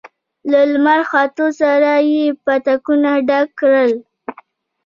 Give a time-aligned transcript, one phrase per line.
[0.51, 3.91] له لمر ختو سره يې پتکونه ډک کړل.